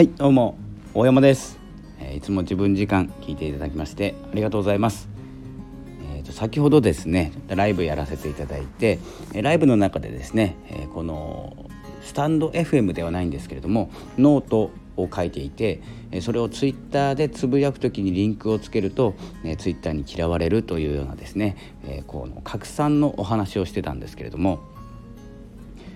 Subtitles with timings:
[0.00, 0.56] はいどうも
[0.94, 1.58] 大山です、
[1.98, 5.10] えー、いつも自分時間聞いていただきましてありがとうございます。
[6.14, 8.98] えーと、先ほどですねライブやらせていただいて
[9.34, 11.68] ライブの中でですね、えー、この
[12.00, 15.82] スタンド FM ではないんですけれどもノートを書いていて
[16.22, 19.14] それをツイッターでつぶやく時にリンクをつけると、
[19.44, 24.60] ね、ツイッターに嫌われるというようなですね、えー、この拡散のお話をしてたんですけれども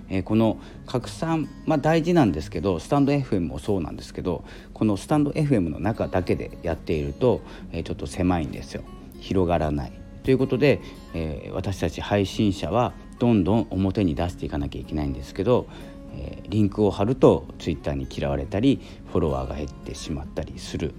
[0.09, 7.41] えー、この拡散、まあ、大事なんですけどスタンド FM もそうなんですけどこのスタンド FM の中だけでやっていると、
[7.73, 8.83] えー、ちょっと狭いんですよ
[9.21, 9.93] 広がらない。
[10.23, 10.81] ということで、
[11.15, 15.67] えー、私たち配信者はどんどん表に出していかなきゃいけないんですけど、
[16.17, 18.81] え、リンクを貼ると Twitter に嫌われたり
[19.11, 20.95] フォロワーが減ってしまったりする、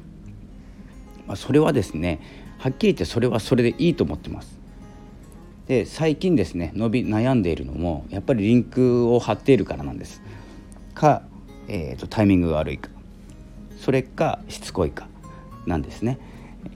[1.28, 2.20] まあ、それはですね
[2.58, 4.60] はっきり言ってそれはそれでいいと思ってます。
[5.68, 10.22] で最近ですね伸び悩んでいるのもやっぱりリンクを貼っているからなんです。
[10.94, 11.24] か、
[11.68, 12.90] えーと、タイミングが悪いか。
[13.78, 15.08] それかしつこいか
[15.66, 16.20] なんですね。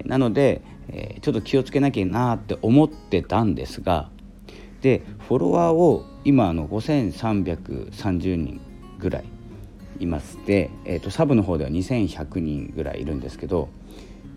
[0.06, 4.10] なので、えー、ちょっと気をつけなきゃなって思ってたんですが
[4.82, 8.62] でフォロワーを今の5330人
[9.00, 9.26] ぐらい
[10.00, 13.70] いますで、えーとサブの方では2100人ぐらいいるんですけど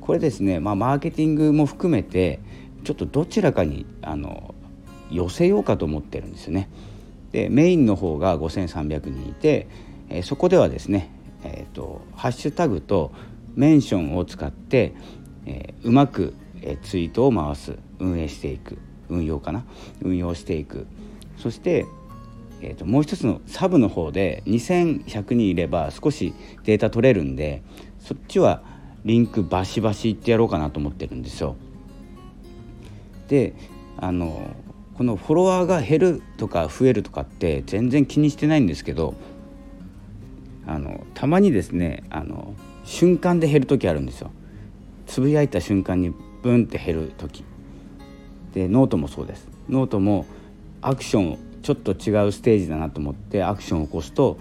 [0.01, 2.41] これですね、まあ、マーケティングも含めて
[2.85, 4.55] ちょっとどちらかにあの
[5.11, 6.69] 寄せようかと思ってるんですよね。
[7.33, 9.69] でメインの方が5300人いて、
[10.09, 11.11] えー、そこではですね、
[11.45, 13.13] えーと、ハッシュタグと
[13.55, 14.95] メンションを使って、
[15.47, 19.65] えー、うまく、えー、ツイートを回す運営していく運用かな？
[20.03, 20.87] 運用していく
[21.39, 21.87] そして、
[22.61, 27.63] えーともう一つのサブの方で2100人いれば少しデータ取れるんで
[27.99, 28.63] そっちは
[29.05, 31.57] リンクバシバシいってやろうかなと思ってるんですよ。
[33.29, 33.55] で
[33.97, 34.51] あの
[34.97, 39.15] このフォロワーが減るとか増えるとかって全然気にしてないんですけど
[40.67, 44.31] あのたまにですねあの瞬間で減る時あるんですよ。
[45.07, 46.13] つぶやいた瞬間に
[46.43, 47.45] ブンって減る時。
[48.55, 49.49] でノートもそうです。
[49.69, 50.27] ノートも
[50.81, 54.39] アクションちょっと違うステージだなと思ってアクションを起こすと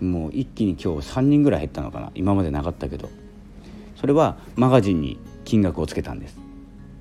[0.00, 2.12] もう一気に今日3人ぐらい減ったのかな。
[2.14, 3.08] 今までなかったけど。
[3.96, 6.45] それはマガジンに金額をつけたんです。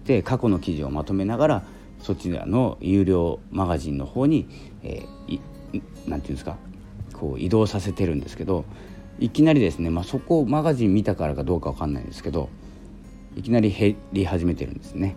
[0.05, 1.63] で過去の記事をまとめながら
[1.99, 4.47] そちらの有料マガジンの方に
[4.83, 5.41] 何、えー、て
[6.05, 6.57] 言うんですか
[7.13, 8.65] こう移動させてるんですけど
[9.19, 12.49] いきなりですね、まあ、そこをマガジン見たからかどうか分かんないんですけど
[13.35, 15.15] いきなり減り始めてるんですね。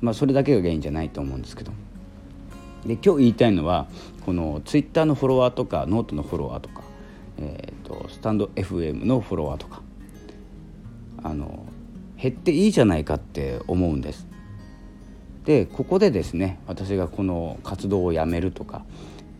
[0.00, 1.72] まあ、それだけが原因じゃないと思うんですけど
[2.84, 3.86] で今日言いたいのは
[4.26, 6.82] このツイッターのフォロワーとかノートのフォロワーとか、
[7.38, 9.80] えー、とスタンド FM のフォロワーとか
[11.22, 11.64] あの
[12.16, 14.26] 減っていいじゃないかって思うんです。
[15.44, 18.84] でここでですね私がこの活動をやめるとか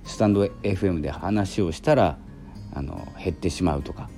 [0.05, 2.19] スタンド FM で話をしたら
[2.75, 4.11] あの減ってしまうとか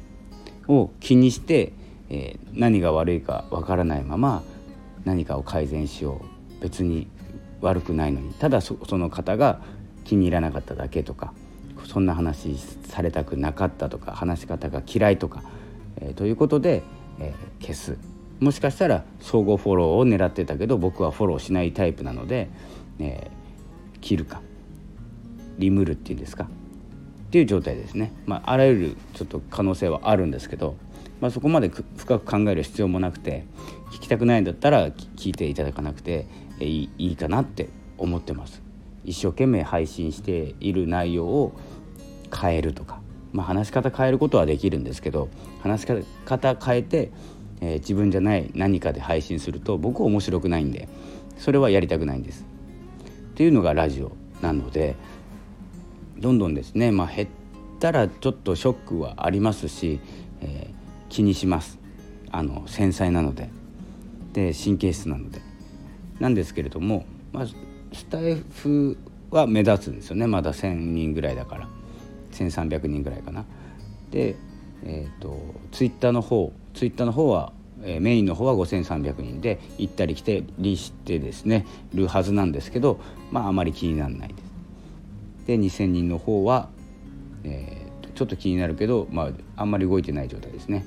[0.66, 1.72] を気にして、
[2.08, 4.42] えー、何が悪いかわからないまま
[5.04, 6.22] 何かを改善しよ
[6.60, 6.62] う。
[6.62, 7.06] 別に
[7.60, 8.32] 悪くないのに。
[8.34, 9.60] ただその方が
[10.04, 11.32] 気に入らなかっただけとか
[11.84, 12.56] そんな話
[12.88, 15.42] されたくなかったとか話し方が嫌いとか、
[16.00, 16.82] えー、ということで、
[17.20, 18.15] えー、消す。
[18.40, 22.48] もしかしたら相互フォローを狙ってたけど僕はフォローしないタイプなので、
[22.98, 24.42] えー、切るか
[25.58, 30.76] リムールっていうんですかっていう状態ですね、まあ、あらゆるちょっと可能性はあるんですけど、
[31.20, 33.44] まあ、そこまで深く考える必要もなくて
[33.90, 36.26] 聞きたくないんだったら聞いていただかなくて
[36.60, 38.62] いいいいかなって思ってます。
[39.04, 41.52] 一生懸命配信している内容を
[42.34, 43.00] 変えるとか、
[43.32, 45.28] まあ、話し方変えることはできるんですけど
[45.62, 45.86] 話し
[46.24, 47.12] 方変えて
[47.60, 50.88] えー、自分じゃない何かで配信すると僕は面白くないんで
[51.38, 52.44] それはやりたくないんです。
[53.30, 54.96] っていうのがラジオなので
[56.18, 57.28] どんどんですね、まあ、減っ
[57.78, 60.00] たらちょっとショックはありますし、
[60.40, 61.78] えー、気にします。
[62.32, 63.50] あの繊細なので。
[64.32, 65.40] で神経質なので。
[66.20, 67.46] なんですけれども、まあ、
[67.92, 68.96] スタイフ
[69.30, 70.26] は目立つんですよね。
[70.26, 71.68] まだ1,000人ぐらいだから。
[72.32, 73.44] 1,300人ぐらいかな。
[74.10, 74.36] で
[74.84, 75.36] えーと、
[75.72, 77.52] ツイッターの方ツイッターの方は、
[77.82, 83.00] えー、メインの方は5300人で行ったり来たりしてですねるはずなんですけど
[83.32, 84.46] まああまり気にならないです。
[85.46, 86.68] で2000人の方は、
[87.44, 90.84] えー、ちょっと気になるけど、まあ、あんまり動いてない状態ですね。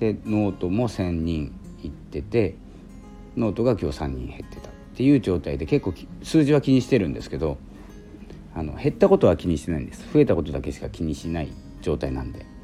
[0.00, 1.52] でノートも1,000人
[1.82, 2.54] 行ってて
[3.36, 7.58] ノートが今日3人減ってたっていう状態で結構数字は気にしてるんですけど
[8.54, 11.48] あの減ったことは気にしてないんです増えたことだけしか気にしない
[11.82, 12.55] 状態なんで。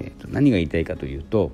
[0.00, 1.52] えーと、何が言いたいかというと、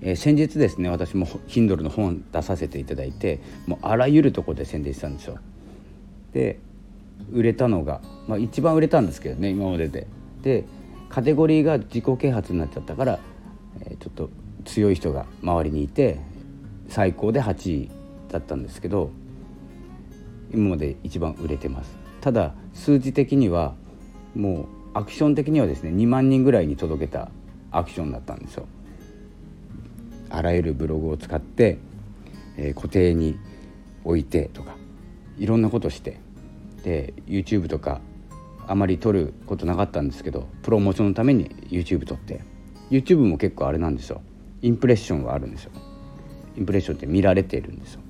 [0.00, 5.38] えー、先日ですね私も Kindle の本出させていただいてもうあらゆるとこで宣伝したんですよ。
[6.32, 6.58] で
[7.32, 10.06] 売れたのが、まあ、一番売れたんですけどね今までで。
[10.42, 10.64] で
[11.08, 13.20] カテゴリーが自己啓発になっちゃったから、
[13.80, 14.28] えー、ちょっと
[14.64, 16.18] 強い人が周りにいて
[16.88, 17.90] 最高で8位
[18.28, 19.10] だったんですけど
[20.52, 23.74] 今まで一番売れてますただ数字的には
[24.34, 24.66] もう
[24.96, 27.28] アクション的にはですね2万人ぐらいに届けた
[27.70, 28.66] アクションだったんですよ。
[30.30, 31.76] あらゆるブログを使って、
[32.56, 33.38] えー、固定に
[34.04, 34.74] 置いてとか
[35.36, 36.18] いろんなことして
[36.82, 38.00] で YouTube とか
[38.66, 42.40] あまり撮ることなかったんですけどプロモーションのために YouTube 撮って
[42.90, 44.22] YouTube も結構あれなんですよ。
[44.62, 45.72] インプレッションはあるんですよ。
[46.56, 48.00] インプレッションって見られているんですよ。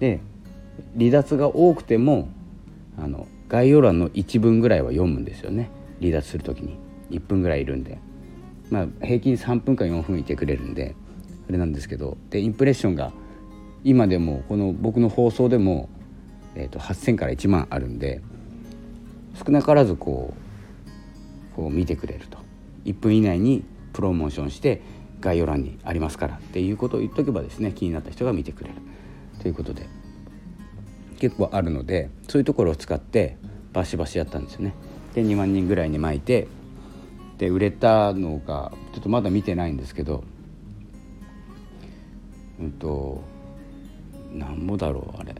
[0.00, 0.18] で
[0.98, 2.28] 離脱が多くても
[3.00, 5.70] あの概要欄の一文ぐらいは読むんですよね。
[6.00, 6.78] 離脱する時に。
[7.10, 7.98] 1分ぐらいいるんで。
[8.70, 10.94] まあ平均3分か4分いてくれるんで
[11.48, 12.16] あれなんですけど。
[12.30, 13.12] でインプレッションが
[13.84, 15.88] 今でもこの僕の放送でも、
[16.54, 18.20] えー、と8,000から1万あるんで
[19.34, 20.34] 少なからずこ
[21.52, 22.38] うこう見てくれると。
[22.84, 24.82] 1分以内にプロモーションして
[25.20, 28.76] 概要欄にありますからっていうことを言っとけばですね気になった人が見てくれる。
[29.40, 29.86] ということで。
[31.18, 33.36] 結構あるのでそういうところを使って
[33.72, 34.74] バシバシやったんですよね。
[35.14, 36.48] で2万人ぐらいに巻いて
[37.38, 40.24] で売れたのがちょっとまだ見てないんですけど
[42.60, 43.22] うんと
[44.32, 45.34] なんぼだろうあれ。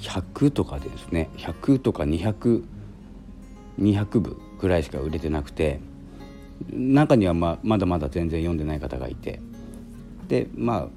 [0.00, 1.30] 100とかですね。
[1.36, 5.80] 100とか200200部ぐらいしか売れてなくて
[6.70, 9.40] 中にはままだまだ全然読んでない方がいて。
[10.28, 10.88] でまあ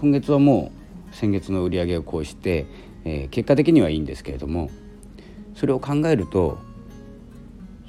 [0.00, 0.83] 今月はもう
[1.14, 2.66] 先月の売り上げをこうして、
[3.04, 4.70] えー、結果的にはいいんですけれども
[5.54, 6.58] それを考えると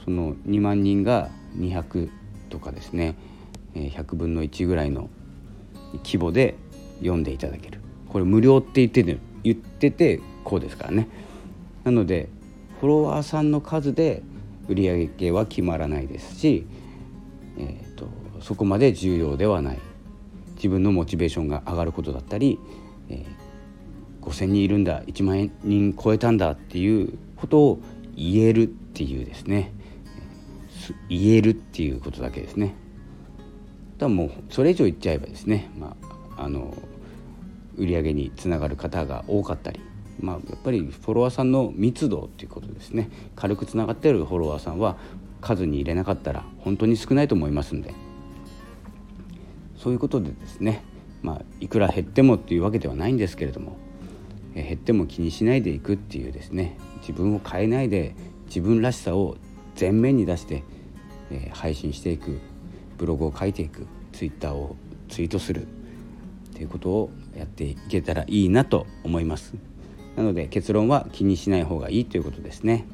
[0.04, 2.10] その2万人が200
[2.50, 3.16] とかですね
[3.74, 5.10] 100分の1ぐらいの
[6.04, 6.56] 規模で
[7.00, 7.82] 読んでいただける。
[8.08, 11.10] これ無料って言ってて言っててこうですからね。
[11.84, 12.30] なので
[12.80, 14.22] フォロワーさんの数で
[14.70, 16.66] 売上系は決まらないですし、
[17.58, 18.08] えーと、
[18.42, 19.80] そこまで重要ではない。
[20.56, 22.60] 自分のモチベーションが上がることだったり、
[23.10, 27.80] えー、5,000人いるんだ1万人超えたんだっていうことを
[28.16, 29.74] 言えるっていうですね。
[31.10, 32.76] 言えるっていうことだけですね。
[33.98, 35.96] だもうそれ以上言っちゃえばですね、ま
[36.38, 36.76] あ、あの
[37.78, 39.80] 売り上げにつながる方が多かったり、
[40.20, 43.10] まあ、やっぱりフォロワーさんの密度っていうことですね。
[43.36, 44.98] 軽くつながってるフォロワーさんは
[45.42, 47.94] 数に入れなかったら本当に少ないと思いますんで。
[49.78, 50.84] そういうことでですね、
[51.22, 53.78] まあ、いくら減ってもっていうわけではないんですけれども
[54.54, 58.16] 減っても気にしないでいくっていうですね自分を変えないで
[58.48, 59.38] 自分らしさを
[59.80, 60.64] 前面に出して、
[61.32, 62.40] え、配信していく
[62.98, 64.76] ブログを書いていくツイッターを
[65.10, 65.68] ツイートするっ
[66.54, 69.54] ていうことをやっていけたらいいなと思います。
[70.16, 72.86] なので結論は気にしない方がいいということですね。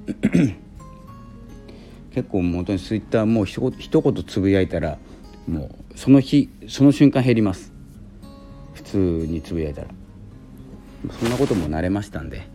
[2.12, 4.98] 結構本当にツイッターもう一言一言つぶやいたら
[5.48, 7.72] もうその日その瞬間減ります。
[8.92, 9.88] 普通につぶやいたら。
[11.20, 12.48] そんなことも慣れましたんで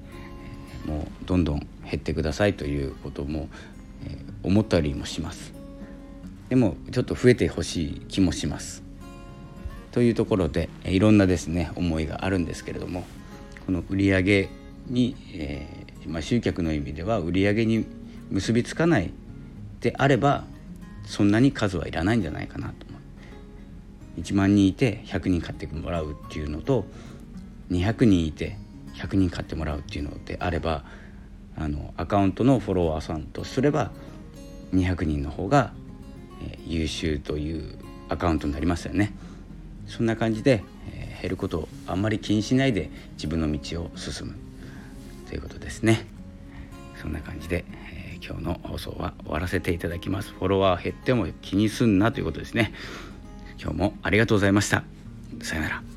[0.86, 3.48] もうどんどん減ってくださいということも、
[4.04, 5.54] え思ったりもします。
[6.50, 8.82] でもちょっと増えてほしい気もします。
[9.92, 13.04] というところでいろんなですね思いがあるんですけれども
[13.64, 14.50] この売上
[14.88, 17.86] に、えー、まあ、集客の意味では売上に
[18.30, 19.10] 結びつかない
[19.80, 20.44] であれば
[21.06, 22.95] そんなに数はいらないんじゃないかなと。
[24.18, 26.84] 1万人いて100人買ってもらうっていうのと
[27.70, 28.56] 200人いて
[28.94, 30.84] 100人買ってもらうっていうのであれば
[31.56, 33.90] あのアカウントのフォロワーさんとすれば
[34.72, 35.72] 200人の方が、
[36.42, 39.14] え、優秀というアカウントになりますよね。
[39.86, 44.34] そんな感じで、えー、減ることをあんまり気にしないで自分の道を進む。
[45.28, 46.06] ということですね。
[47.00, 50.30] そんな感じで、えー、今日の放送は終わらせていただきます。
[50.32, 52.72] フォロワー減っても気にすんなということですね。
[53.60, 54.84] 今日もありがとうございました。
[55.42, 55.95] さよなら。